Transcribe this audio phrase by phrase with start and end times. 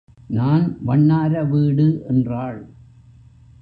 [0.27, 2.67] நான் வண்ணார வீடு என்றாள்.